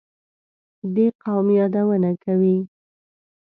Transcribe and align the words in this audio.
دې 0.93 1.07
قوم 1.23 1.47
یادونه 1.59 2.11
کوي. 2.23 2.57